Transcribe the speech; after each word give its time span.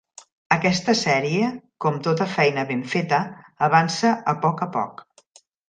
Aquesta 0.53 0.95
sèrie, 1.01 1.49
com 1.85 1.99
tota 2.09 2.27
feina 2.33 2.65
ben 2.73 2.83
feta, 2.95 3.21
avança 3.71 4.17
a 4.35 4.39
poc 4.49 4.69
a 4.69 4.73
poc. 4.81 5.09